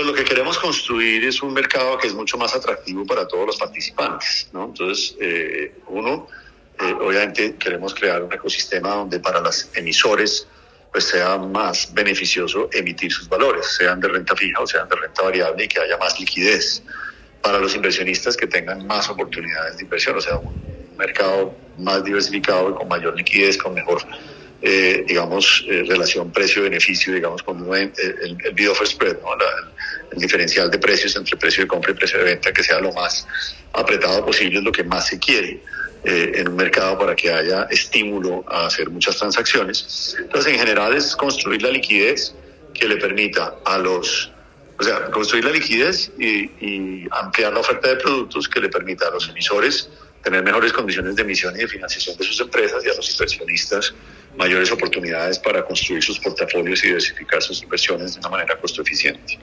lo 0.00 0.14
que 0.14 0.24
queremos 0.24 0.58
construir 0.58 1.24
es 1.24 1.42
un 1.42 1.52
mercado 1.52 1.98
que 1.98 2.06
es 2.06 2.14
mucho 2.14 2.36
más 2.38 2.54
atractivo 2.54 3.04
para 3.04 3.26
todos 3.26 3.46
los 3.46 3.56
participantes, 3.56 4.48
¿no? 4.52 4.66
Entonces, 4.66 5.16
eh, 5.20 5.74
uno, 5.88 6.28
eh, 6.80 6.94
obviamente 7.00 7.56
queremos 7.56 7.94
crear 7.94 8.22
un 8.22 8.32
ecosistema 8.32 8.90
donde 8.90 9.20
para 9.20 9.40
los 9.40 9.68
emisores 9.74 10.46
pues 10.90 11.04
sea 11.04 11.38
más 11.38 11.92
beneficioso 11.94 12.68
emitir 12.72 13.10
sus 13.10 13.28
valores, 13.28 13.66
sean 13.66 13.98
de 13.98 14.08
renta 14.08 14.36
fija 14.36 14.60
o 14.60 14.66
sean 14.66 14.88
de 14.88 14.96
renta 14.96 15.22
variable 15.22 15.64
y 15.64 15.68
que 15.68 15.80
haya 15.80 15.96
más 15.96 16.18
liquidez. 16.20 16.82
Para 17.40 17.58
los 17.58 17.74
inversionistas 17.74 18.36
que 18.36 18.46
tengan 18.46 18.86
más 18.86 19.08
oportunidades 19.08 19.76
de 19.76 19.82
inversión, 19.82 20.16
o 20.16 20.20
sea, 20.20 20.36
un 20.36 20.54
mercado 20.96 21.56
más 21.78 22.04
diversificado 22.04 22.70
y 22.70 22.74
con 22.74 22.86
mayor 22.86 23.16
liquidez, 23.16 23.56
con 23.56 23.74
mejor 23.74 24.02
eh, 24.64 25.04
digamos, 25.08 25.64
eh, 25.68 25.82
relación 25.88 26.30
precio-beneficio, 26.30 27.12
digamos, 27.12 27.42
con 27.42 27.58
el, 27.74 27.92
el, 27.98 28.54
bid 28.54 28.70
offer 28.70 28.86
spread, 28.86 29.16
¿no? 29.20 29.32
el 29.32 29.71
diferencial 30.22 30.70
de 30.70 30.78
precios 30.78 31.14
entre 31.16 31.36
precio 31.36 31.64
de 31.64 31.68
compra 31.68 31.90
y 31.90 31.94
precio 31.94 32.18
de 32.18 32.24
venta, 32.24 32.52
que 32.52 32.62
sea 32.62 32.80
lo 32.80 32.92
más 32.92 33.26
apretado 33.72 34.24
posible, 34.24 34.58
es 34.58 34.64
lo 34.64 34.72
que 34.72 34.84
más 34.84 35.08
se 35.08 35.18
quiere 35.18 35.60
eh, 36.04 36.32
en 36.36 36.48
un 36.48 36.56
mercado 36.56 36.98
para 36.98 37.14
que 37.14 37.30
haya 37.30 37.64
estímulo 37.70 38.44
a 38.48 38.66
hacer 38.66 38.88
muchas 38.88 39.18
transacciones. 39.18 40.16
Entonces, 40.18 40.52
en 40.52 40.58
general, 40.58 40.96
es 40.96 41.14
construir 41.14 41.62
la 41.62 41.70
liquidez 41.70 42.34
que 42.72 42.88
le 42.88 42.96
permita 42.96 43.56
a 43.64 43.78
los 43.78 44.32
o 44.78 44.84
sea, 44.84 45.10
construir 45.10 45.44
la 45.44 45.52
liquidez 45.52 46.10
y, 46.18 46.50
y, 46.60 47.06
ampliar 47.12 47.52
la 47.52 47.60
oferta 47.60 47.88
de 47.88 47.96
productos 47.96 48.48
que 48.48 48.58
le 48.58 48.68
permita 48.68 49.06
a 49.06 49.10
los 49.10 49.28
emisores 49.28 49.88
tener 50.22 50.42
mejores 50.42 50.72
condiciones 50.72 51.14
de 51.16 51.22
emisión 51.22 51.54
y 51.54 51.58
de 51.58 51.68
financiación 51.68 52.16
de 52.16 52.24
sus 52.24 52.40
empresas 52.40 52.84
y 52.84 52.88
a 52.88 52.94
los 52.94 53.10
inversionistas 53.10 53.94
mayores 54.36 54.72
oportunidades 54.72 55.38
para 55.38 55.64
construir 55.64 56.02
sus 56.02 56.18
portafolios 56.18 56.82
y 56.84 56.88
diversificar 56.88 57.42
sus 57.42 57.62
inversiones 57.62 58.14
de 58.14 58.20
una 58.20 58.30
manera 58.30 58.58
costo 58.58 58.82
eficiente. 58.82 59.38